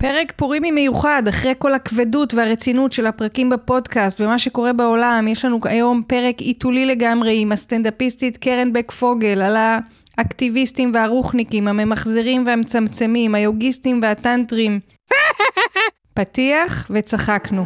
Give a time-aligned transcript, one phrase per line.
[0.00, 5.60] פרק פורימי מיוחד, אחרי כל הכבדות והרצינות של הפרקים בפודקאסט ומה שקורה בעולם, יש לנו
[5.64, 9.56] היום פרק עיתולי לגמרי עם הסטנדאפיסטית קרן בק פוגל על
[10.18, 14.80] האקטיביסטים והרוחניקים, הממחזרים והמצמצמים, היוגיסטים והטנטרים.
[16.14, 17.64] פתיח וצחקנו.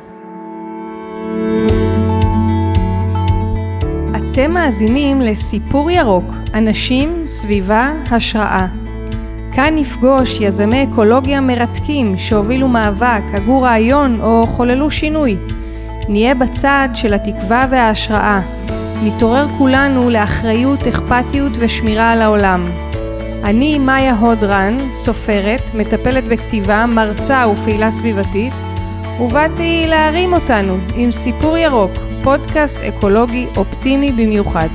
[4.17, 8.84] אתם מאזינים לסיפור ירוק, אנשים, סביבה, השראה.
[9.55, 15.37] כאן נפגוש יזמי אקולוגיה מרתקים שהובילו מאבק, הגו רעיון או חוללו שינוי.
[16.09, 18.41] נהיה בצד של התקווה וההשראה.
[19.03, 22.65] נתעורר כולנו לאחריות, אכפתיות ושמירה על העולם.
[23.45, 28.53] אני מאיה הודרן, סופרת, מטפלת בכתיבה, מרצה ופעילה סביבתית,
[29.21, 34.69] ובאתי להרים אותנו עם סיפור ירוק, פודקאסט אקולוגי אופטימי במיוחד.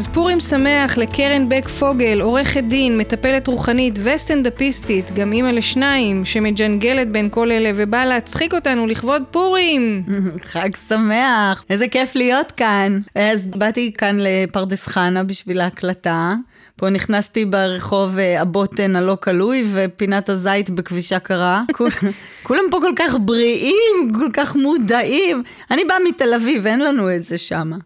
[0.00, 7.08] אז פורים שמח לקרן בק פוגל, עורכת דין, מטפלת רוחנית וסטנדאפיסטית, גם אימא לשניים, שמג'נגלת
[7.08, 10.02] בין כל אלה ובאה להצחיק אותנו לכבוד פורים.
[10.52, 13.00] חג שמח, איזה כיף להיות כאן.
[13.14, 16.34] אז באתי כאן לפרדס חנה בשביל ההקלטה.
[16.76, 21.62] פה נכנסתי ברחוב אה, הבוטן הלא כלוי ופינת הזית בכבישה קרה.
[22.42, 25.42] כולם פה כל כך בריאים, כל כך מודעים.
[25.70, 27.76] אני באה מתל אביב, אין לנו את זה שמה.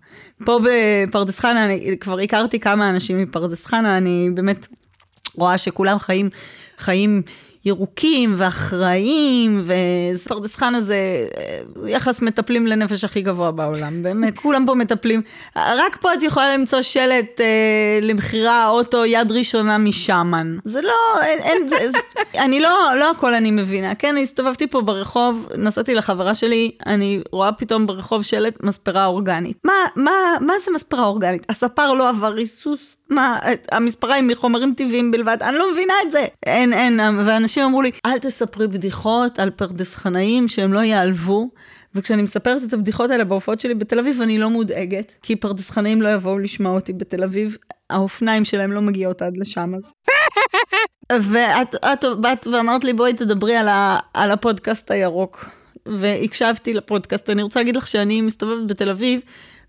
[0.45, 4.69] פה בפרדס חנה, אני כבר הכרתי כמה אנשים מפרדס חנה, אני באמת
[5.35, 6.31] רואה שכולם חיים,
[6.79, 7.23] חיים
[7.65, 9.65] ירוקים ואחראיים,
[10.15, 10.97] ופרדס חנה זה
[11.37, 15.23] אה, יחס מטפלים לנפש הכי גבוה בעולם, באמת, כולם פה מטפלים.
[15.57, 20.57] רק פה את יכולה למצוא שלט אה, למכירה אוטו יד ראשונה משמן.
[20.65, 21.99] זה לא, אין, אין זה, זה,
[22.39, 27.53] אני לא, לא הכל אני מבינה, כן, הסתובבתי פה ברחוב, נסעתי לחברה שלי, אני רואה
[27.53, 29.59] פתאום ברחוב שלט מספרה אורגנית.
[29.65, 31.47] מה, מה, מה זה מספרה אורגנית?
[31.49, 32.97] הספר לא עבר ריסוס?
[33.15, 33.39] מה,
[33.73, 35.37] המספרה היא מחומרים טבעיים בלבד?
[35.41, 36.27] אני לא מבינה את זה.
[36.47, 37.45] אין, אין, ואנשים...
[37.45, 41.49] אנשים אמרו לי, אל תספרי בדיחות על פרדס חנאים שהם לא ייעלבו.
[41.95, 46.03] וכשאני מספרת את הבדיחות האלה בהופעות שלי בתל אביב, אני לא מודאגת, כי פרדס חנאים
[46.03, 47.57] לא יבואו לשמוע אותי בתל אביב,
[47.91, 49.93] האופניים שלהם לא מגיעות עד לשם אז.
[51.31, 55.49] ואת את באת ואמרת לי, בואי תדברי על, ה, על הפודקאסט הירוק.
[55.87, 59.21] והקשבתי לפודקאסט, אני רוצה להגיד לך שאני מסתובבת בתל אביב,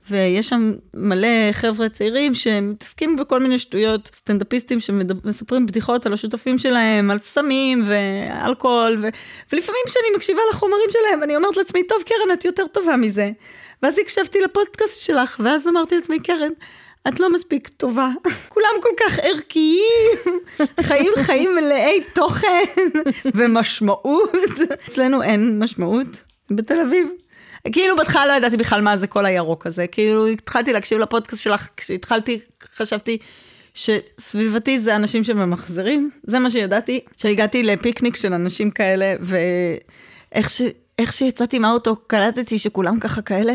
[0.09, 7.11] ויש שם מלא חבר'ה צעירים שמתעסקים בכל מיני שטויות, סטנדאפיסטים שמספרים בדיחות על השותפים שלהם,
[7.11, 9.07] על סמים ואלכוהול, ו...
[9.53, 13.31] ולפעמים כשאני מקשיבה לחומרים שלהם, אני אומרת לעצמי, טוב, קרן, את יותר טובה מזה.
[13.83, 16.51] ואז הקשבתי לפודקאסט שלך, ואז אמרתי לעצמי, קרן,
[17.07, 18.09] את לא מספיק טובה.
[18.53, 20.39] כולם כל כך ערכיים,
[20.88, 22.63] חיים חיים מלאי תוכן
[23.35, 24.31] ומשמעות.
[24.89, 27.09] אצלנו אין משמעות בתל אביב.
[27.71, 31.69] כאילו בהתחלה לא ידעתי בכלל מה זה כל הירוק הזה, כאילו התחלתי להקשיב לפודקאסט שלך,
[31.77, 32.39] כשהתחלתי
[32.75, 33.17] חשבתי
[33.73, 40.61] שסביבתי זה אנשים שממחזרים, זה מה שידעתי, כשהגעתי לפיקניק של אנשים כאלה, ואיך ש...
[40.99, 43.53] איך שיצאתי מהאוטו, קלטתי שכולם ככה כאלה,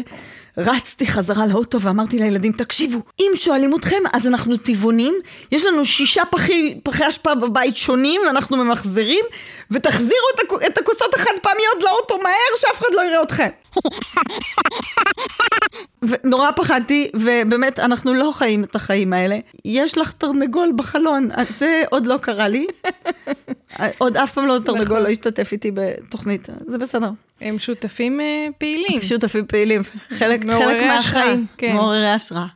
[0.59, 5.15] רצתי חזרה לאוטו ואמרתי לילדים, תקשיבו, אם שואלים אתכם, אז אנחנו טבעונים,
[5.53, 9.25] יש לנו שישה פחי, פחי אשפה בבית שונים, אנחנו ממחזרים,
[9.71, 13.49] ותחזירו את, את הכוסות החד פעמיות לאוטו מהר, שאף אחד לא יראה אתכם.
[16.03, 19.39] ונורא פחדתי, ובאמת, אנחנו לא חיים את החיים האלה.
[19.65, 21.28] יש לך תרנגול בחלון,
[21.59, 22.66] זה עוד לא קרה לי.
[23.99, 25.03] עוד אף פעם לא תרנגול נכון.
[25.03, 27.10] לא השתתף איתי בתוכנית, זה בסדר.
[27.41, 29.00] הם שותפים אה, פעילים.
[29.00, 31.73] שותפים פעילים, חלק, חלק מהחיים, כן.
[31.73, 32.47] מעוררי השראה.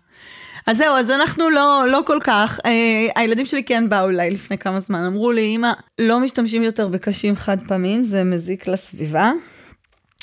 [0.66, 2.70] אז זהו, אז אנחנו לא, לא כל כך, אה,
[3.16, 7.36] הילדים שלי כן באו אליי לפני כמה זמן, אמרו לי, אמא, לא משתמשים יותר בקשים
[7.36, 9.32] חד פעמים, זה מזיק לסביבה.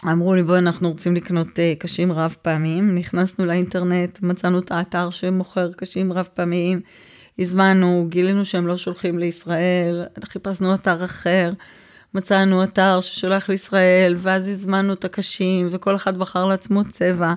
[0.05, 2.95] אמרו לי, בואי, אנחנו רוצים לקנות אה, קשים רב פעמים.
[2.95, 6.81] נכנסנו לאינטרנט, מצאנו את האתר שמוכר קשים רב פעמים,
[7.39, 11.51] הזמנו, גילינו שהם לא שולחים לישראל, חיפשנו אתר אחר.
[12.13, 17.33] מצאנו אתר ששולח לישראל, ואז הזמנו את הקשים, וכל אחד בחר לעצמו צבע,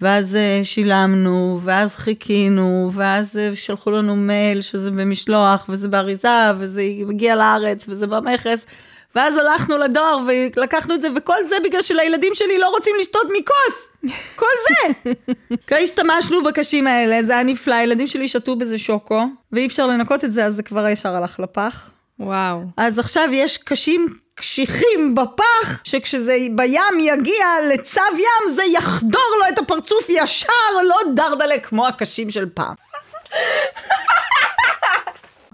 [0.00, 6.82] ואז uh, שילמנו, ואז חיכינו, ואז uh, שלחו לנו מייל שזה במשלוח, וזה באריזה, וזה
[7.06, 8.66] מגיע לארץ, וזה במכס,
[9.14, 13.88] ואז הלכנו לדואר ולקחנו את זה, וכל זה בגלל שלילדים שלי לא רוצים לשתות מכוס.
[14.36, 15.12] כל זה.
[15.82, 20.32] השתמשנו בקשים האלה, זה היה נפלא, הילדים שלי שתו בזה שוקו, ואי אפשר לנקות את
[20.32, 21.90] זה, אז זה כבר ישר הלך לפח.
[22.18, 22.60] וואו.
[22.76, 29.58] אז עכשיו יש קשים קשיחים בפח, שכשזה בים יגיע לצו ים, זה יחדור לו את
[29.58, 32.74] הפרצוף ישר, לא דרדלה כמו הקשים של פעם.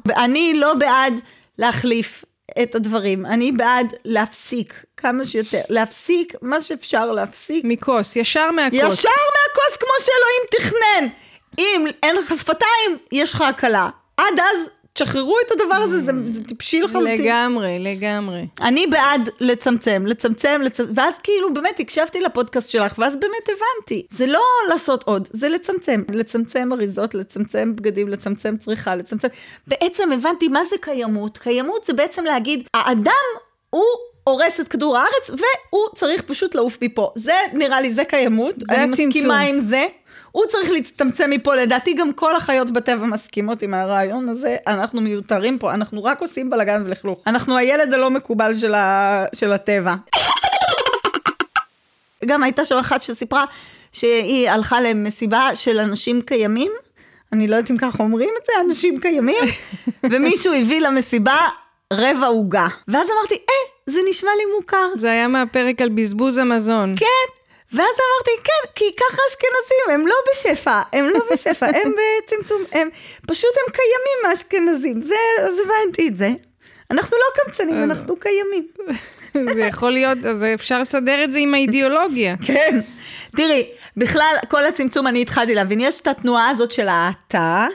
[0.07, 1.21] ואני לא בעד
[1.59, 2.25] להחליף
[2.63, 7.65] את הדברים, אני בעד להפסיק כמה שיותר, להפסיק מה שאפשר להפסיק.
[7.65, 8.79] מכוס, ישר מהכוס.
[8.79, 11.09] ישר מהכוס כמו שאלוהים תכנן.
[11.59, 13.89] אם אין לך שפתיים, יש לך הקלה.
[14.17, 14.69] עד אז
[14.99, 17.23] תשחררו את הדבר הזה, זה, זה טיפשי לחלוטין.
[17.23, 18.47] לגמרי, לגמרי.
[18.61, 24.07] אני בעד לצמצם, לצמצם, לצמצם, ואז כאילו באמת הקשבתי לפודקאסט שלך, ואז באמת הבנתי.
[24.11, 26.03] זה לא לעשות עוד, זה לצמצם.
[26.13, 29.29] לצמצם אריזות, לצמצם בגדים, לצמצם צריכה, לצמצם...
[29.67, 31.39] בעצם הבנתי מה זה קיימות.
[31.39, 33.13] קיימות זה בעצם להגיד, האדם
[33.71, 33.85] הוא
[34.25, 37.13] הורס את כדור הארץ, והוא צריך פשוט לעוף מפה.
[37.15, 38.55] זה, נראה לי, זה קיימות.
[38.59, 39.09] זה אני הצמצום.
[39.09, 39.87] מסכימה עם זה.
[40.33, 45.59] הוא צריך להצטמצם מפה, לדעתי גם כל החיות בטבע מסכימות עם הרעיון הזה, אנחנו מיותרים
[45.59, 47.23] פה, אנחנו רק עושים בלאגן ולכלוך.
[47.27, 49.25] אנחנו הילד הלא מקובל של, ה...
[49.35, 49.95] של הטבע.
[52.25, 53.45] גם הייתה שם אחת שסיפרה
[53.93, 56.73] שהיא הלכה למסיבה של אנשים קיימים,
[57.33, 59.45] אני לא יודעת אם ככה אומרים את זה, אנשים קיימים,
[60.11, 61.49] ומישהו הביא למסיבה
[61.93, 62.67] רבע עוגה.
[62.89, 64.89] ואז אמרתי, אה, זה נשמע לי מוכר.
[64.97, 66.95] זה היה מהפרק על בזבוז המזון.
[66.97, 67.38] כן.
[67.73, 72.89] ואז אמרתי, כן, כי ככה אשכנזים, הם לא בשפע, הם לא בשפע, הם בצמצום, הם
[73.27, 76.31] פשוט הם קיימים האשכנזים, זה, אז הבנתי את זה.
[76.91, 78.69] אנחנו לא קמצנים, אנחנו קיימים.
[79.55, 82.37] זה יכול להיות, אז אפשר לסדר את זה עם האידיאולוגיה.
[82.47, 82.81] כן.
[83.37, 87.67] תראי, בכלל, כל הצמצום אני התחלתי להבין, יש את התנועה הזאת של האטה,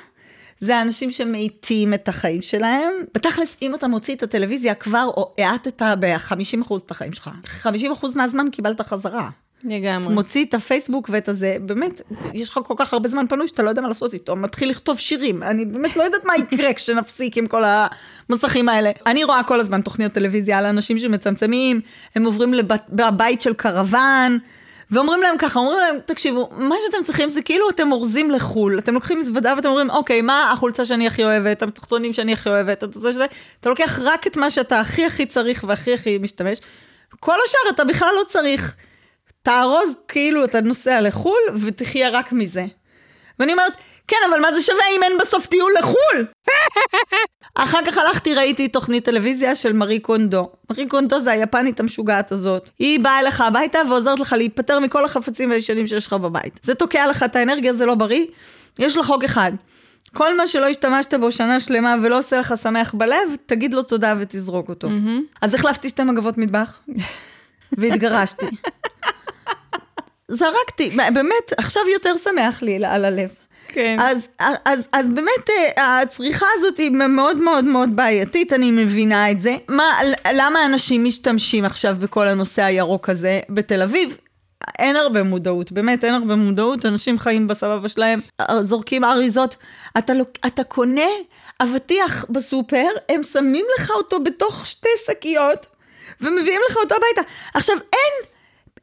[0.59, 2.93] זה האנשים שמאיטים את החיים שלהם.
[3.13, 7.29] בתכלס, אם אתה מוציא את הטלוויזיה, כבר האטת ב-50% את החיים שלך.
[7.63, 7.67] 50%
[8.15, 9.29] מהזמן קיבלת חזרה.
[9.65, 10.13] לגמרי.
[10.13, 12.01] מוציא את הפייסבוק ואת הזה, באמת,
[12.33, 14.99] יש לך כל כך הרבה זמן פנוי שאתה לא יודע מה לעשות איתו, מתחיל לכתוב
[14.99, 17.63] שירים, אני באמת לא יודעת מה יקרה כשנפסיק עם כל
[18.29, 18.91] המסכים האלה.
[19.05, 21.81] אני רואה כל הזמן תוכניות טלוויזיה על אנשים שמצמצמים,
[22.15, 22.53] הם עוברים
[22.97, 24.39] לבית של קרוון,
[24.91, 28.93] ואומרים להם ככה, אומרים להם, תקשיבו, מה שאתם צריכים זה כאילו אתם אורזים לחו"ל, אתם
[28.93, 33.11] לוקחים מזוודה ואתם אומרים, אוקיי, מה החולצה שאני הכי אוהבת, התחתונים שאני הכי אוהבת, אתה,
[33.11, 33.25] זה,
[33.59, 36.59] אתה לוקח רק את מה שאתה הכי הכי צריך והכי הכי משתמש,
[37.19, 38.75] כל השאר אתה בכלל לא צריך.
[39.43, 42.65] תארוז כאילו אתה נוסע לחו"ל ותחיה רק מזה.
[43.39, 43.73] ואני אומרת,
[44.07, 46.25] כן, אבל מה זה שווה אם אין בסוף טיול לחו"ל?
[47.55, 50.49] אחר כך הלכתי, ראיתי תוכנית טלוויזיה של מארי קונדו.
[50.69, 52.69] מארי קונדו זה היפנית המשוגעת הזאת.
[52.79, 56.59] היא באה אליך הביתה ועוזרת לך להיפטר מכל החפצים הישנים שיש לך בבית.
[56.63, 58.25] זה תוקע לך את האנרגיה, זה לא בריא.
[58.79, 59.51] יש לך חוק אחד.
[60.13, 64.13] כל מה שלא השתמשת בו שנה שלמה ולא עושה לך שמח בלב, תגיד לו תודה
[64.17, 64.87] ותזרוק אותו.
[64.87, 65.37] Mm-hmm.
[65.41, 66.79] אז החלפתי שתי מגבות מטבח,
[67.77, 68.45] והתגרשתי.
[70.31, 73.29] זרקתי, באמת, עכשיו יותר שמח לי על הלב.
[73.67, 73.97] כן.
[73.99, 74.27] אז,
[74.65, 79.55] אז, אז באמת הצריכה הזאת היא מאוד מאוד מאוד בעייתית, אני מבינה את זה.
[79.67, 79.99] מה,
[80.33, 84.17] למה אנשים משתמשים עכשיו בכל הנושא הירוק הזה בתל אביב?
[84.79, 88.19] אין הרבה מודעות, באמת אין הרבה מודעות, אנשים חיים בסבבה שלהם,
[88.59, 89.55] זורקים אריזות.
[89.97, 91.09] אתה, לא, אתה קונה
[91.61, 95.67] אבטיח בסופר, הם שמים לך אותו בתוך שתי שקיות
[96.21, 97.31] ומביאים לך אותו הביתה.
[97.53, 98.32] עכשיו אין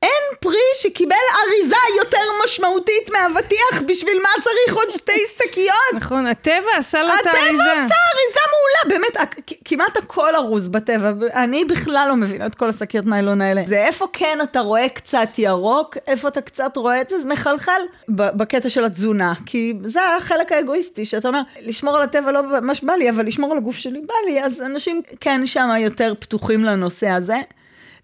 [0.02, 5.74] אין פרי שקיבל אריזה יותר משמעותית מאבטיח, בשביל מה צריך עוד שתי שקיות?
[5.94, 7.62] נכון, הטבע עשה לו את האריזה.
[7.62, 9.32] הטבע עשה אריזה מעולה, באמת,
[9.64, 13.62] כמעט הכל ארוז בטבע, אני בכלל לא מבינה את כל השקיות ניילון האלה.
[13.66, 17.80] זה איפה כן אתה רואה קצת ירוק, איפה אתה קצת רואה את זה, זה מחלחל
[18.08, 22.92] בקטע של התזונה, כי זה החלק האגואיסטי, שאתה אומר, לשמור על הטבע לא ממש בא
[22.92, 27.08] לי, אבל לשמור על הגוף שלי בא לי, אז אנשים כן שם יותר פתוחים לנושא
[27.08, 27.36] הזה.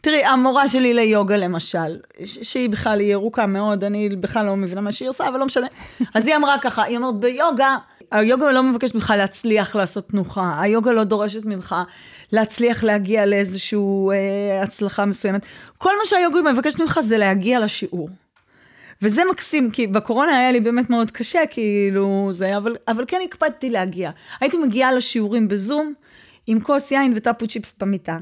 [0.00, 4.92] תראי, המורה שלי ליוגה למשל, שהיא בכלל היא ירוקה מאוד, אני בכלל לא מבינה מה
[4.92, 5.66] שהיא עושה, אבל לא משנה.
[6.14, 7.76] אז היא אמרה ככה, היא אומרת, ביוגה,
[8.10, 11.74] היוגה לא מבקשת ממך להצליח לעשות תנוחה, היוגה לא דורשת ממך
[12.32, 13.78] להצליח להגיע לאיזושהי
[14.12, 15.46] אה, הצלחה מסוימת.
[15.78, 18.08] כל מה שהיוגה מבקשת ממך זה להגיע לשיעור.
[19.02, 23.70] וזה מקסים, כי בקורונה היה לי באמת מאוד קשה, כאילו, זה, אבל, אבל כן הקפדתי
[23.70, 24.10] להגיע.
[24.40, 25.94] הייתי מגיעה לשיעורים בזום,
[26.46, 28.18] עם כוס יין וטאפו צ'יפס במיטה.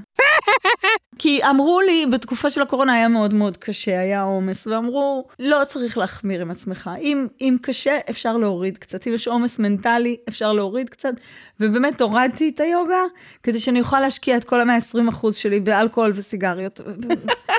[1.19, 5.99] כי אמרו לי, בתקופה של הקורונה היה מאוד מאוד קשה, היה עומס, ואמרו, לא צריך
[5.99, 6.90] להחמיר עם עצמך.
[7.00, 9.07] אם, אם קשה, אפשר להוריד קצת.
[9.07, 11.14] אם יש עומס מנטלי, אפשר להוריד קצת.
[11.61, 13.02] ובאמת הורדתי את היוגה,
[13.43, 16.81] כדי שאני אוכל להשקיע את כל ה-120% שלי באלכוהול וסיגריות.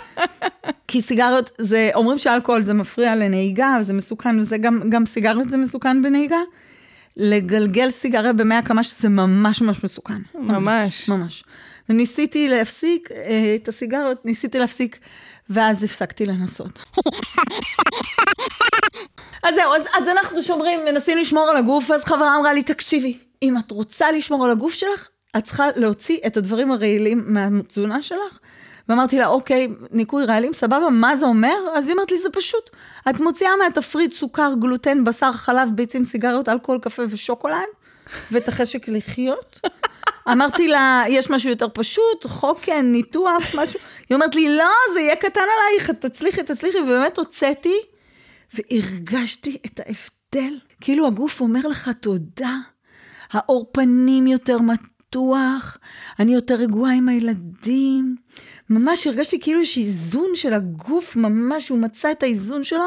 [0.88, 5.58] כי סיגריות, זה, אומרים שאלכוהול זה מפריע לנהיגה, וזה מסוכן, וזה גם, גם סיגריות זה
[5.58, 6.40] מסוכן בנהיגה.
[7.18, 10.22] לגלגל סיגריה במאה קמ"ש זה ממש ממש מסוכן.
[10.34, 11.10] ממש.
[11.10, 11.44] ממש.
[11.90, 15.00] וניסיתי להפסיק אה, את הסיגריות, ניסיתי להפסיק,
[15.50, 16.80] ואז הפסקתי לנסות.
[19.44, 23.18] אז זהו, אז, אז אנחנו שומרים, מנסים לשמור על הגוף, אז חברה אמרה לי, תקשיבי,
[23.42, 28.40] אם את רוצה לשמור על הגוף שלך, את צריכה להוציא את הדברים הרעילים מהתזונה שלך.
[28.90, 31.56] ואמרתי לה, אוקיי, ניקוי רעלים, סבבה, מה זה אומר?
[31.74, 32.70] אז היא אומרת לי, זה פשוט.
[33.10, 37.58] את מוציאה מהתפריט סוכר, גלוטן, בשר, חלב, ביצים, סיגריות, אלכוהול, קפה ושוקולד,
[38.32, 39.60] ואת החשק לחיות.
[40.32, 43.80] אמרתי לה, יש משהו יותר פשוט, חוקן, ניתוח, משהו.
[44.10, 47.76] היא אומרת לי, לא, זה יהיה קטן עלייך, תצליחי, תצליחי, ובאמת הוצאתי,
[48.54, 50.54] והרגשתי את ההבדל.
[50.82, 52.54] כאילו הגוף אומר לך תודה.
[53.32, 54.58] העור פנים יותר
[55.16, 55.78] מתוח,
[56.20, 58.16] אני יותר רגועה עם הילדים.
[58.70, 62.86] ממש הרגשתי כאילו יש איזון של הגוף, ממש הוא מצא את האיזון שלו.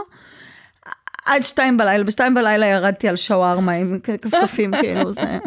[1.25, 5.39] עד שתיים בלילה, בשתיים בלילה ירדתי על שווארמה עם כפכפים, כאילו זה...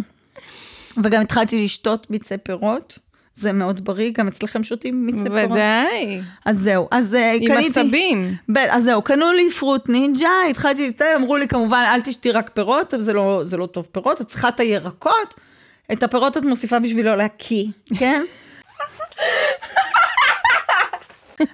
[1.04, 3.00] וגם התחלתי לשתות מיצי פירות.
[3.34, 5.52] זה מאוד בריא, גם אצלכם שותים מיצי פירות.
[5.52, 6.22] ודאי.
[6.46, 7.80] אז זהו, אז אה, עם קניתי...
[7.80, 8.36] עשבים.
[8.50, 12.94] ב- אז זהו, קנו לי פרוט נינג'ה, התחלתי אמרו לי כמובן, אל תשתי רק פירות,
[13.00, 15.36] זה לא, זה לא טוב פירות, את צריכה את הירקות,
[15.94, 17.66] את הפירות את מוסיפה בשביל לא להקיא,
[18.00, 18.24] כן?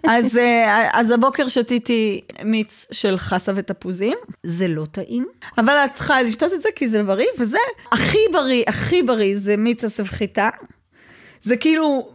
[0.07, 5.27] אז, אה, אז הבוקר שתיתי מיץ של חסה ותפוזים, זה לא טעים,
[5.57, 7.57] אבל את צריכה לשתות את זה כי זה בריא, וזה
[7.91, 10.03] הכי בריא, הכי בריא זה מיץ עשב.
[11.41, 12.09] זה כאילו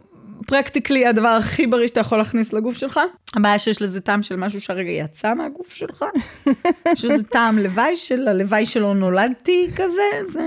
[0.47, 2.99] פרקטיקלי הדבר הכי בריא שאתה יכול להכניס לגוף שלך.
[3.35, 6.05] הבעיה שיש לזה טעם של משהו שהרגע יצא מהגוף שלך,
[6.95, 10.41] שזה טעם לוואי של הלוואי שלא נולדתי כזה, זה...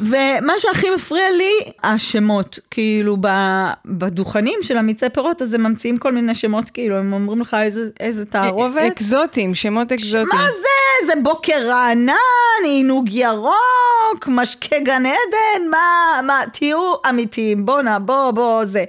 [0.00, 1.52] ומה שהכי מפריע לי,
[1.84, 3.16] השמות, כאילו
[3.84, 7.88] בדוכנים של המיצי פירות, אז הם ממציאים כל מיני שמות, כאילו, הם אומרים לך איזה,
[8.00, 8.82] איזה תערובת.
[8.92, 10.42] אקזוטיים, שמות אקזוטיים.
[10.42, 11.06] מה זה?
[11.06, 12.14] זה בוקר רענן,
[12.64, 18.84] עינוג ירוק, משקה גן עדן, מה, מה, תהיו אמיתיים, בואנה, בוא, בוא, זה.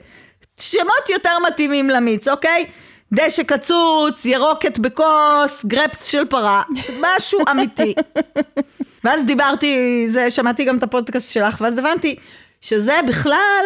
[0.59, 2.65] שמות יותר מתאימים למיץ, אוקיי?
[3.11, 6.61] דשא קצוץ, ירוקת בכוס, גרפס של פרה,
[7.01, 7.93] משהו אמיתי.
[9.03, 12.15] ואז דיברתי, זה, שמעתי גם את הפודקאסט שלך, ואז הבנתי
[12.61, 13.65] שזה בכלל,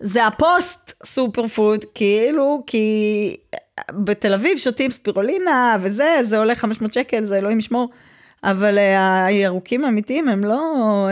[0.00, 3.36] זה הפוסט super food, כאילו, כי
[3.90, 7.90] בתל אביב שותים ספירולינה וזה, זה עולה 500 שקל, זה אלוהים ישמור.
[8.44, 10.62] אבל אה, הירוקים האמיתיים הם לא,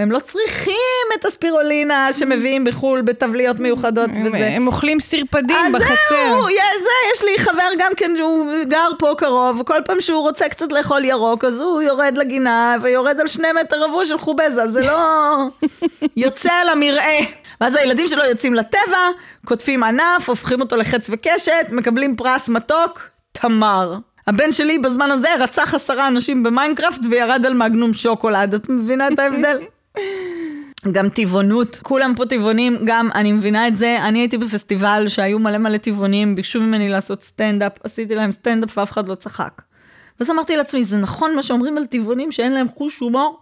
[0.02, 0.74] הם לא צריכים
[1.14, 4.46] את הספירולינה שמביאים בחו"ל בטבליות מיוחדות הם- וזה.
[4.56, 5.94] הם אוכלים סרפדים אז בחצר.
[6.08, 10.20] זהו, יה- זה, יש לי חבר גם כן שהוא גר פה קרוב, וכל פעם שהוא
[10.22, 14.66] רוצה קצת לאכול ירוק, אז הוא יורד לגינה ויורד על שני מטר רבוע של חובזה,
[14.66, 15.36] זה לא
[16.16, 17.18] יוצא על המרעה.
[17.60, 18.98] ואז הילדים שלו יוצאים לטבע,
[19.44, 23.00] קוטפים ענף, הופכים אותו לחץ וקשת, מקבלים פרס מתוק,
[23.32, 23.94] תמר.
[24.26, 29.18] הבן שלי בזמן הזה רצח עשרה אנשים במיינקראפט וירד על מגנום שוקולד, את מבינה את
[29.18, 29.58] ההבדל?
[30.92, 35.58] גם טבעונות, כולם פה טבעונים, גם אני מבינה את זה, אני הייתי בפסטיבל שהיו מלא
[35.58, 39.62] מלא טבעונים, ביקשו ממני לעשות סטנדאפ, עשיתי להם סטנדאפ ואף אחד לא צחק.
[40.20, 43.40] ואז אמרתי לעצמי, זה נכון מה שאומרים על טבעונים שאין להם חוש הומור?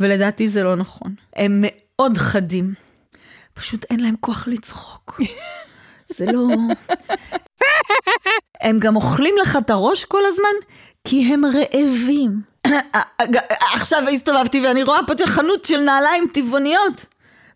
[0.00, 1.14] ולדעתי זה לא נכון.
[1.36, 2.74] הם מאוד חדים,
[3.54, 5.20] פשוט אין להם כוח לצחוק.
[6.16, 6.46] זה לא...
[8.64, 10.54] הם גם אוכלים לך את הראש כל הזמן,
[11.04, 12.40] כי הם רעבים.
[13.74, 17.06] עכשיו הסתובבתי ואני רואה פה חנות של נעליים טבעוניות.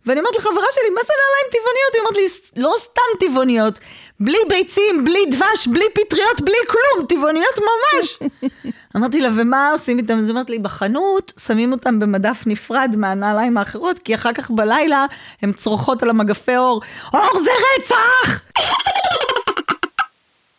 [0.06, 1.94] ואני אומרת לחברה שלי, מה זה נעליים טבעוניות?
[1.94, 3.78] היא אומרת לי, לא סתם טבעוניות,
[4.20, 8.18] בלי ביצים, בלי דבש, בלי פטריות, בלי כלום, טבעוניות ממש.
[8.96, 10.18] אמרתי לה, ומה עושים איתם?
[10.18, 15.06] אז היא אומרת לי, בחנות שמים אותם במדף נפרד מהנעליים האחרות, כי אחר כך בלילה
[15.42, 16.80] הן צורחות על המגפי אור,
[17.14, 18.40] אור זה רצח!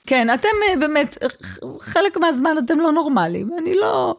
[0.10, 1.18] כן, אתם אה, באמת,
[1.80, 4.16] חלק מהזמן אתם לא נורמליים, אני לא...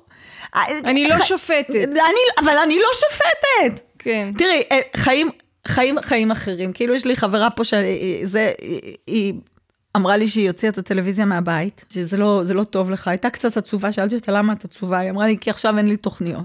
[0.84, 1.74] אני לא שופטת.
[1.84, 3.86] אני, אבל אני לא שופטת.
[3.98, 4.32] כן.
[4.38, 5.30] תראי, אה, חיים,
[5.66, 6.72] חיים, חיים אחרים.
[6.72, 8.50] כאילו, יש לי חברה פה שזה,
[9.06, 9.34] היא
[9.96, 13.08] אמרה לי שהיא הוציאה את הטלוויזיה מהבית, שזה לא, זה לא טוב לך.
[13.08, 15.96] הייתה קצת עצובה, שאלתי אותה למה את עצובה, היא אמרה לי, כי עכשיו אין לי
[15.96, 16.44] תוכניות.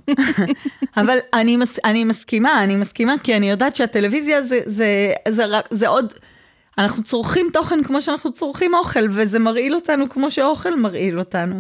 [0.98, 5.60] אבל אני, מס, אני מסכימה, אני מסכימה, כי אני יודעת שהטלוויזיה זה, זה, זה, זה,
[5.72, 6.14] זה עוד...
[6.77, 11.60] אנחנו צורכים תוכן כמו שאנחנו צורכים אוכל, וזה מרעיל אותנו כמו שאוכל מרעיל אותנו.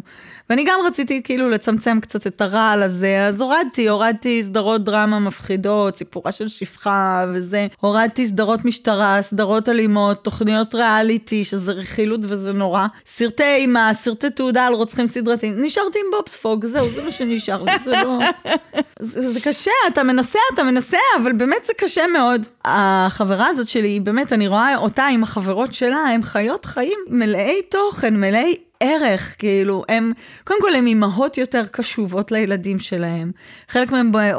[0.49, 5.95] ואני גם רציתי כאילו לצמצם קצת את הרעל הזה, אז הורדתי, הורדתי סדרות דרמה מפחידות,
[5.95, 12.85] סיפורה של שפחה וזה, הורדתי סדרות משטרה, סדרות אלימות, תוכניות ריאליטי, שזה רכילות וזה נורא,
[13.05, 17.91] סרטי אימה, סרטי תעודה על רוצחים סדרתיים, נשארתי עם בובספוג, זהו, זה מה שנשאר, זה
[17.91, 18.19] לא...
[18.99, 22.47] זה, זה קשה, אתה מנסה, אתה מנסה, אבל באמת זה קשה מאוד.
[22.65, 28.15] החברה הזאת שלי, באמת, אני רואה אותה עם החברות שלה, הם חיות חיים מלאי תוכן,
[28.21, 30.11] מלאי ערך, כאילו, הם,
[30.43, 33.31] קודם כל הם אימהות יותר קשובות לילדים שלהם.
[33.69, 34.31] חלק מהם ב-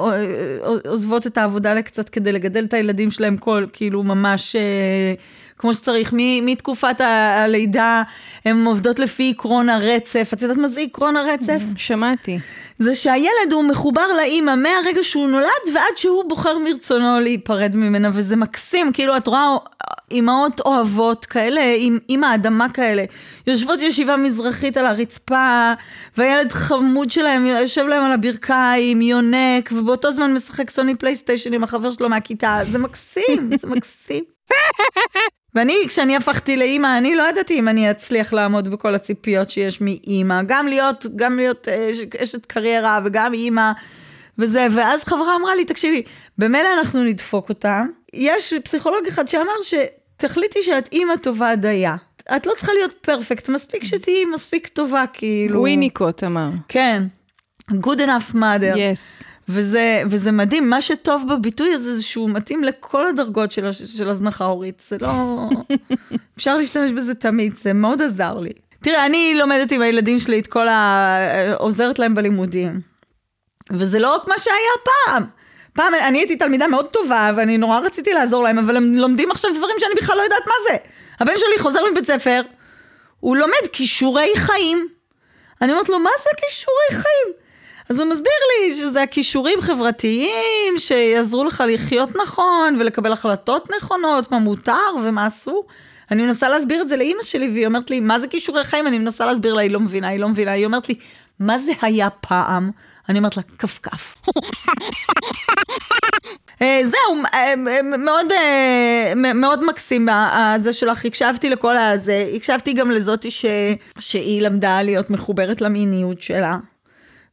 [0.85, 5.15] עוזבות את העבודה לקצת כדי לגדל את הילדים שלהם כל, כאילו, ממש אה,
[5.59, 6.13] כמו שצריך.
[6.17, 8.03] מ- מתקופת הלידה,
[8.45, 10.31] הן עובדות לפי עקרון הרצף.
[10.33, 11.63] את יודעת מה זה עקרון הרצף?
[11.77, 12.39] שמעתי.
[12.79, 18.37] זה שהילד הוא מחובר לאימא מהרגע שהוא נולד ועד שהוא בוחר מרצונו להיפרד ממנה, וזה
[18.37, 19.57] מקסים, כאילו את רואה
[20.11, 23.05] אימהות אוהבות כאלה, עם אימא אדמה כאלה,
[23.47, 25.73] יושבות ישיבה מזרחית על הרצפה,
[26.17, 31.91] והילד חמוד שלהם יושב להם על הברכיים, יונק, ובאותו זמן משחק סוני פלייסטיישן עם החבר
[31.91, 34.25] שלו מהכיתה, זה מקסים, זה מקסים.
[35.55, 40.43] ואני, כשאני הפכתי לאימא, אני לא ידעתי אם אני אצליח לעמוד בכל הציפיות שיש מאימא.
[40.47, 41.91] גם להיות, גם להיות אה,
[42.23, 43.73] אשת קריירה וגם אימא.
[44.39, 46.03] וזה, ואז חברה אמרה לי, תקשיבי,
[46.39, 47.87] במילא אנחנו נדפוק אותם.
[48.13, 51.97] יש פסיכולוג אחד שאמר שתחליטי שאת אימא טובה דייה.
[52.37, 55.61] את לא צריכה להיות פרפקט, מספיק שתהיי מספיק טובה, כאילו.
[55.61, 56.51] וויניקוט אמר.
[56.69, 57.03] כן.
[57.71, 58.79] good enough mother.
[58.79, 59.23] יס.
[59.49, 64.45] וזה, וזה מדהים, מה שטוב בביטוי הזה זה שהוא מתאים לכל הדרגות של, של הזנחה
[64.45, 65.49] הורית, זה לא...
[66.37, 68.53] אפשר להשתמש בזה תמיד, זה מאוד עזר לי.
[68.83, 71.19] תראה, אני לומדת עם הילדים שלי את כל ה...
[71.59, 72.81] עוזרת להם בלימודים.
[73.73, 75.25] וזה לא מה שהיה פעם.
[75.73, 79.51] פעם אני הייתי תלמידה מאוד טובה, ואני נורא רציתי לעזור להם, אבל הם לומדים עכשיו
[79.55, 80.77] דברים שאני בכלל לא יודעת מה זה.
[81.21, 82.43] הבן שלי חוזר מבית ספר,
[83.21, 84.89] הוא לומד כישורי חיים.
[85.63, 87.35] אני אומרת לו, מה זה כישורי חיים?
[87.89, 94.39] אז הוא מסביר לי שזה הכישורים חברתיים שיעזרו לך לחיות נכון ולקבל החלטות נכונות, מה
[94.39, 95.67] מותר ומה אסור.
[96.11, 98.87] אני מנסה להסביר את זה לאימא שלי, והיא אומרת לי, מה זה כישורי חיים?
[98.87, 100.53] אני מנסה להסביר לה, היא לא מבינה, היא לא מבינה.
[100.53, 100.95] היא אומרת לי,
[101.41, 102.71] מה זה היה פעם?
[103.09, 104.15] אני אומרת לה, כפכף.
[106.63, 107.55] אה, זהו, אה,
[107.99, 113.45] מאוד, אה, מאוד מקסים הזה שלך, הקשבתי לכל הזה, הקשבתי גם לזאתי ש...
[113.99, 116.57] שהיא למדה להיות מחוברת למיניות שלה.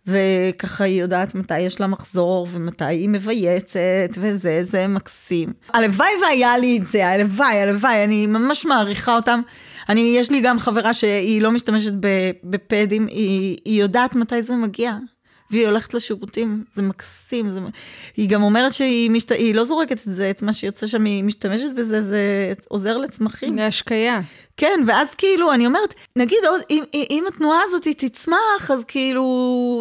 [0.07, 5.53] וככה היא יודעת מתי יש לה מחזור ומתי היא מבייצת וזה, זה מקסים.
[5.73, 9.41] הלוואי והיה לי את זה, הלוואי, הלוואי, אני ממש מעריכה אותם.
[9.89, 11.93] אני, יש לי גם חברה שהיא לא משתמשת
[12.43, 14.93] בפדים, היא, היא יודעת מתי זה מגיע.
[15.51, 17.59] והיא הולכת לשירותים, זה מקסים, זה...
[18.17, 19.31] היא גם אומרת שהיא משת...
[19.31, 23.55] היא לא זורקת את זה, את מה שיוצא שם, היא משתמשת בזה, זה עוזר לצמחים.
[23.55, 24.21] להשקיה.
[24.57, 29.23] כן, ואז כאילו, אני אומרת, נגיד עוד, אם, אם התנועה הזאת תצמח, אז כאילו,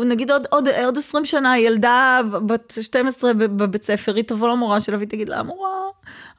[0.06, 4.80] נגיד עוד, עוד, עוד 20 שנה, ילדה בת 12 בב- בבית ספר, היא תבוא למורה
[4.80, 5.68] שלה והיא תגיד לה, המורה,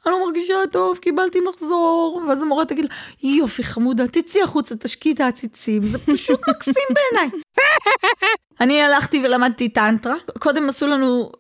[0.06, 2.92] אני לא מרגישה טוב, קיבלתי מחזור, ואז המורה תגיד לה,
[3.30, 7.39] יופי חמודה, תצאי החוצה, תשקיעי את העציצים, זה פשוט מקסים בעיניי.
[8.63, 10.15] אני הלכתי ולמדתי טנטרה.
[10.39, 11.32] קודם עשו לנו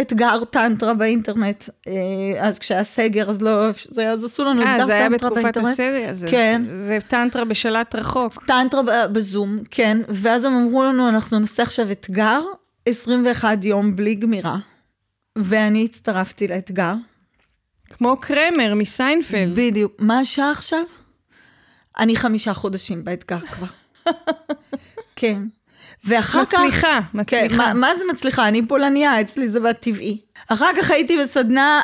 [0.00, 1.92] אתגר טנטרה באינטרנט, אה,
[2.38, 5.42] אז כשהיה סגר, אז לא, זה, אז עשו לנו אה, אתגר זה היה טנטרה בתקופת
[5.42, 5.66] באינטרנט.
[5.66, 6.28] הסדר הזה.
[6.30, 6.62] כן.
[6.68, 8.44] זה, זה טנטרה בשלט רחוק.
[8.46, 12.40] טנטרה בזום, כן, ואז הם אמרו לנו, אנחנו נעשה עכשיו אתגר,
[12.86, 14.58] 21 יום בלי גמירה.
[15.38, 16.94] ואני הצטרפתי לאתגר.
[17.90, 19.52] כמו קרמר מסיינפלד.
[19.54, 19.92] בדיוק.
[19.98, 20.84] מה השעה עכשיו?
[21.98, 23.66] אני חמישה חודשים באתגר כבר.
[25.16, 25.42] כן.
[26.04, 26.54] ואחר כך...
[26.54, 27.56] מצליחה, כן, מצליחה.
[27.56, 28.48] מה, מה זה מצליחה?
[28.48, 30.20] אני פולניה, אצלי זה בטבעי.
[30.48, 31.80] אחר כך הייתי בסדנה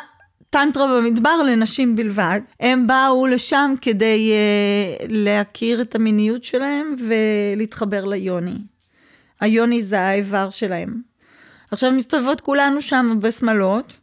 [0.49, 2.39] טנטרה במדבר לנשים בלבד.
[2.59, 8.57] הם באו לשם כדי uh, להכיר את המיניות שלהם ולהתחבר ליוני.
[9.39, 11.01] היוני זה האיבר שלהם.
[11.71, 13.93] עכשיו מסתובבות כולנו שם בשמלות,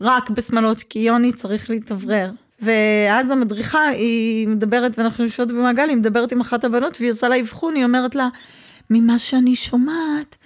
[0.00, 2.30] רק בשמלות, כי יוני צריך להתאוורר.
[2.60, 7.40] ואז המדריכה, היא מדברת, ואנחנו יושבות במעגל, היא מדברת עם אחת הבנות, והיא עושה לה
[7.40, 8.28] אבחון, היא אומרת לה,
[8.90, 10.36] ממה שאני שומעת,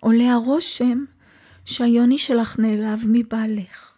[0.00, 1.04] עולה הרושם
[1.64, 3.92] שהיוני שלך נעלב מבעלך.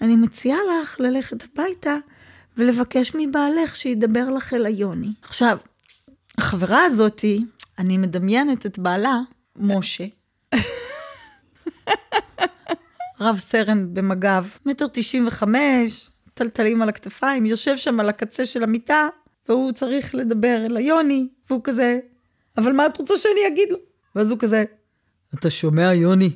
[0.00, 1.96] אני מציעה לך ללכת הביתה
[2.56, 5.12] ולבקש מבעלך שידבר לך אל היוני.
[5.22, 5.58] עכשיו,
[6.38, 7.44] החברה הזאתי,
[7.78, 9.20] אני מדמיינת את בעלה,
[9.56, 10.04] משה.
[13.20, 19.08] רב סרן במג"ב, מטר תשעים וחמש, טלטלים על הכתפיים, יושב שם על הקצה של המיטה,
[19.48, 21.98] והוא צריך לדבר אל היוני, והוא כזה,
[22.58, 23.78] אבל מה את רוצה שאני אגיד לו?
[24.14, 24.64] ואז הוא כזה,
[25.38, 26.30] אתה שומע יוני?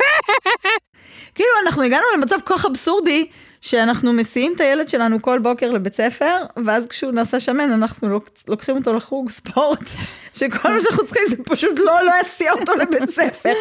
[1.34, 3.28] כאילו אנחנו הגענו למצב כל כך אבסורדי,
[3.60, 8.28] שאנחנו מסיעים את הילד שלנו כל בוקר לבית ספר, ואז כשהוא נעשה שמן אנחנו לוק-
[8.48, 9.80] לוקחים אותו לחוג ספורט,
[10.38, 13.52] שכל מה שאנחנו צריכים זה פשוט לא להסיע אותו לבית ספר.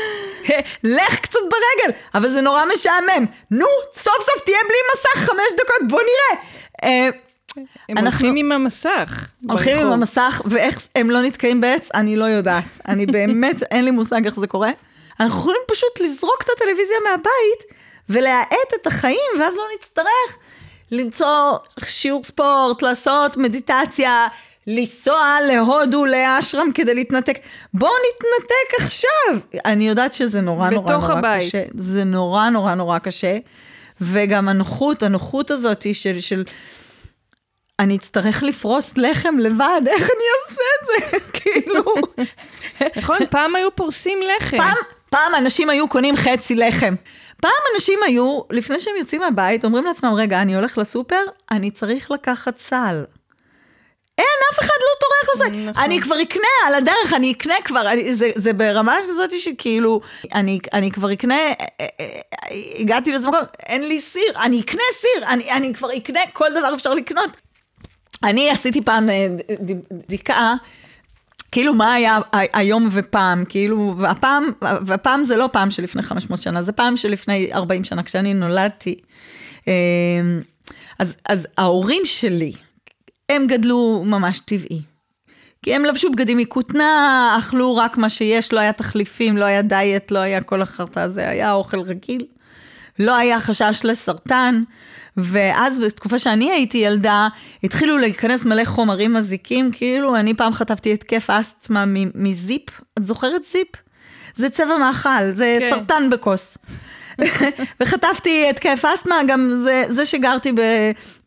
[0.84, 3.26] לך קצת ברגל, אבל זה נורא משעמם.
[3.52, 6.42] נו, סוף סוף תהיה בלי מסך חמש דקות, בוא נראה.
[7.90, 9.28] הם אנחנו- הולכים עם המסך.
[9.50, 9.94] הולכים עם ברחוב.
[9.94, 12.64] המסך, ואיך הם לא נתקעים בעץ, אני לא יודעת.
[12.88, 14.72] אני באמת, אין לי מושג איך זה קורה.
[15.20, 20.38] אנחנו יכולים פשוט לזרוק את הטלוויזיה מהבית, ולהאט את החיים, ואז לא נצטרך
[20.92, 21.52] למצוא
[21.86, 24.28] שיעור ספורט, לעשות מדיטציה,
[24.68, 27.38] לנסוע להודו, לאשרם כדי להתנתק.
[27.74, 29.40] בואו נתנתק עכשיו.
[29.66, 31.48] אני יודעת שזה נורא נורא נורא הבית.
[31.48, 31.64] קשה.
[31.78, 33.38] זה נורא נורא נורא קשה.
[34.02, 36.44] וגם הנוחות, הנוחות הזאת של, של
[37.80, 41.18] אני אצטרך לפרוס לחם לבד, איך אני אעשה את זה?
[41.40, 41.84] כאילו,
[42.96, 44.58] נכון, פעם היו פורסים לחם.
[44.58, 44.76] פעם,
[45.10, 46.96] פעם אנשים היו קונים חצי לחם.
[47.42, 52.12] פעם אנשים היו, לפני שהם יוצאים מהבית, אומרים לעצמם, רגע, אני הולך לסופר, אני צריך
[52.12, 53.04] לקחת סל.
[54.18, 55.70] אין, אף אחד לא טורח לזה.
[55.70, 55.84] נכון.
[55.84, 60.02] אני כבר אקנה על הדרך, אני אקנה כבר, אני, זה, זה ברמה כזאת שכאילו,
[60.34, 62.20] אני, אני כבר אקנה, אה, אה,
[62.80, 66.76] הגעתי לאיזה מקום, אין לי סיר, אני אקנה סיר, אני, אני כבר אקנה, כל דבר
[66.76, 67.38] אפשר לקנות.
[68.24, 69.28] אני עשיתי פעם אה,
[69.92, 70.54] בדיקה,
[71.52, 76.72] כאילו מה היה היום ופעם, כאילו, והפעם, והפעם זה לא פעם שלפני 500 שנה, זה
[76.72, 78.96] פעם שלפני 40 שנה, כשאני נולדתי.
[79.68, 79.72] אמ,
[81.00, 82.52] אז, אז ההורים שלי,
[83.30, 84.82] הם גדלו ממש טבעי.
[85.62, 90.12] כי הם לבשו בגדים מכותנה, אכלו רק מה שיש, לא היה תחליפים, לא היה דיאט,
[90.12, 92.26] לא היה כל החרטא הזה, היה אוכל רגיל.
[93.00, 94.64] לא היה חשש לסרטן,
[95.18, 97.28] ואז בתקופה שאני הייתי ילדה,
[97.64, 103.68] התחילו להיכנס מלא חומרים מזיקים, כאילו אני פעם חטפתי התקף אסתמה מזיפ, את זוכרת זיפ?
[104.36, 105.70] זה צבע מאכל, זה כן.
[105.70, 106.58] סרטן בכוס.
[107.80, 110.62] וחטפתי התקף אסתמה, גם זה, זה שגרתי ב,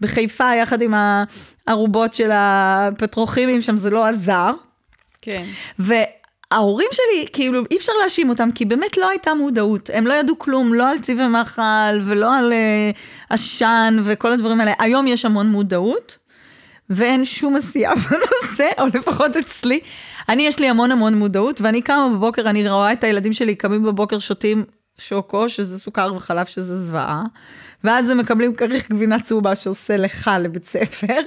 [0.00, 0.94] בחיפה יחד עם
[1.66, 4.50] הערובות של הפטרוכימים שם, זה לא עזר.
[5.22, 5.44] כן.
[6.50, 9.90] ההורים שלי, כאילו, אי אפשר להאשים אותם, כי באמת לא הייתה מודעות.
[9.94, 12.96] הם לא ידעו כלום, לא על צבעי מאכל ולא על uh,
[13.30, 14.72] עשן וכל הדברים האלה.
[14.78, 16.18] היום יש המון מודעות,
[16.90, 19.80] ואין שום עשייה בנושא, או לפחות אצלי.
[20.28, 23.82] אני, יש לי המון המון מודעות, ואני קמה בבוקר, אני רואה את הילדים שלי קמים
[23.82, 24.64] בבוקר, שותים
[25.00, 27.22] שוקו, שזה סוכר וחלב, שזה זוועה.
[27.84, 31.20] ואז הם מקבלים כריך גבינה צהובה שעושה לך לבית ספר,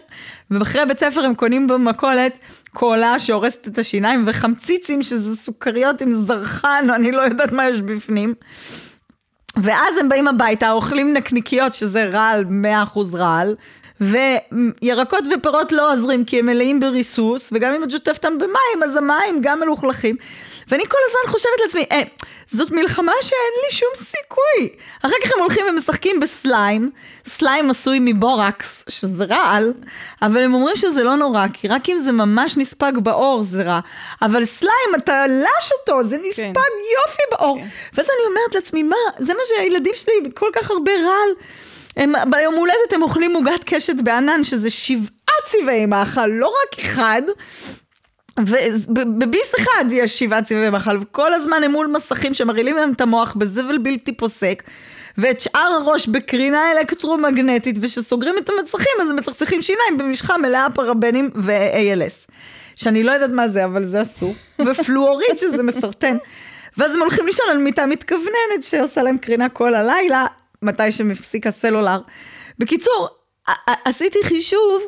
[0.51, 2.39] ואחרי בית ספר הם קונים במכולת
[2.73, 8.33] קולה שהורסת את השיניים, וחמציצים שזה סוכריות עם זרחן, אני לא יודעת מה יש בפנים.
[9.57, 12.45] ואז הם באים הביתה, אוכלים נקניקיות, שזה רעל,
[12.93, 13.55] 100% רעל,
[14.01, 18.95] וירקות ופירות לא עוזרים כי הם מלאים בריסוס, וגם אם את שוטפת אותם במים, אז
[18.95, 20.15] המים גם מלוכלכים.
[20.67, 22.01] ואני כל הזמן חושבת לעצמי, אה,
[22.47, 24.69] זאת מלחמה שאין לי שום סיכוי.
[25.01, 26.91] אחר כך הם הולכים ומשחקים בסליים,
[27.25, 29.73] סליים עשוי מבורקס, שזה רעל,
[30.21, 33.79] אבל הם אומרים שזה לא נורא, כי רק אם זה ממש נספג באור זה רע.
[34.21, 36.73] אבל סליים, אתה לש אותו, זה נספג כן.
[36.97, 37.59] יופי באור.
[37.59, 37.67] כן.
[37.93, 41.29] ואז אני אומרת לעצמי, מה, זה מה שהילדים שלי, כל כך הרבה רעל.
[41.97, 47.21] הם, ביום הולדת הם אוכלים עוגת קשת בענן, שזה שבעה צבעי מאכל, לא רק אחד,
[48.39, 53.33] ובביס אחד יש שבעה צבעי מאכל, וכל הזמן הם מול מסכים שמרעילים להם את המוח
[53.33, 54.63] בזבל בלתי פוסק,
[55.17, 61.29] ואת שאר הראש בקרינה אלקטרומגנטית, וכשסוגרים את המצחים אז הם מצחצחים שיניים במשחה מלאה פרבנים
[61.35, 62.33] ו-ALS.
[62.75, 66.17] שאני לא יודעת מה זה, אבל זה אסור, ופלואוריד שזה מסרטן.
[66.77, 70.25] ואז הם הולכים לישון על מיטה מתכווננת שעושה להם קרינה כל הלילה,
[70.61, 71.99] מתי שמפסיק הסלולר.
[72.59, 73.09] בקיצור,
[73.85, 74.81] עשיתי חישוב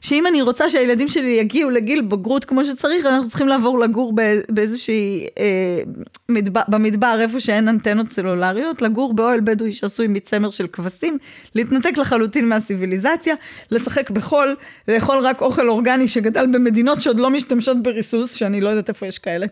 [0.00, 4.12] שאם אני רוצה שהילדים שלי יגיעו לגיל בגרות כמו שצריך, אנחנו צריכים לעבור לגור
[4.48, 5.82] באיזושהי, אה,
[6.28, 11.18] מדבר, במדבר איפה שאין אנטנות סלולריות, לגור באוהל בדואי שעשוי מצמר של כבשים,
[11.54, 13.34] להתנתק לחלוטין מהסיביליזציה,
[13.70, 14.56] לשחק בחול,
[14.88, 19.18] לאכול רק אוכל אורגני שגדל במדינות שעוד לא משתמשות בריסוס, שאני לא יודעת איפה יש
[19.18, 19.46] כאלה,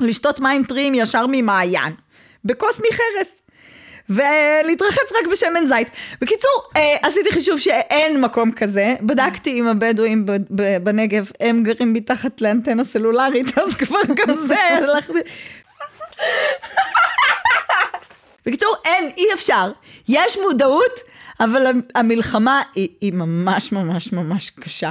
[0.00, 1.92] לשתות מים טריים ישר ממעיין,
[2.44, 3.45] בכוס מחרס.
[4.10, 5.88] ולהתרחץ רק בשמן זית.
[6.20, 10.26] בקיצור, אה, עשיתי חישוב שאין מקום כזה, בדקתי עם הבדואים
[10.82, 15.18] בנגב, הם גרים מתחת לאנטנה סלולרית, אז כבר גם זה הלכתי...
[18.46, 19.72] בקיצור, אין, אי אפשר.
[20.08, 21.00] יש מודעות,
[21.40, 24.90] אבל המלחמה היא, היא ממש ממש ממש קשה.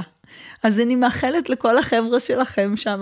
[0.62, 3.00] אז אני מאחלת לכל החבר'ה שלכם שם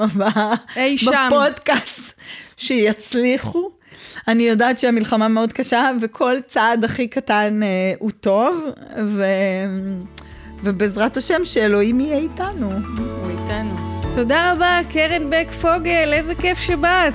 [1.07, 2.15] בפודקאסט,
[2.57, 3.71] שיצליחו,
[4.29, 8.65] אני יודעת שהמלחמה מאוד קשה, וכל צעד הכי קטן אה, הוא טוב,
[9.07, 9.25] ו...
[10.63, 12.71] ובעזרת השם שאלוהים יהיה איתנו.
[12.71, 13.75] הוא איתנו.
[14.15, 17.15] תודה רבה, קרן בק פוגל, איזה כיף שבאת.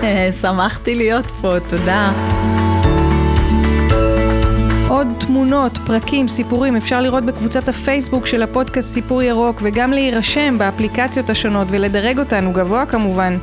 [0.40, 2.12] שמחתי להיות פה, תודה.
[4.90, 11.30] עוד תמונות, פרקים, סיפורים אפשר לראות בקבוצת הפייסבוק של הפודקאסט סיפור ירוק וגם להירשם באפליקציות
[11.30, 13.38] השונות ולדרג אותנו גבוה כמובן.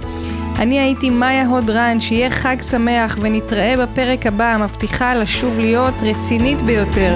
[0.59, 7.15] אני הייתי מאיה הודרן, שיהיה חג שמח ונתראה בפרק הבא, מבטיחה לשוב להיות רצינית ביותר.